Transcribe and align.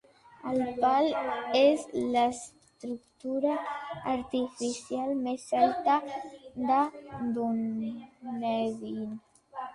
El 0.51 0.61
pal 0.83 1.09
és 1.59 1.83
l'estructura 2.15 3.51
artificial 4.15 5.13
més 5.27 5.45
alta 5.61 6.01
de 6.65 6.81
Dunedin. 7.37 8.99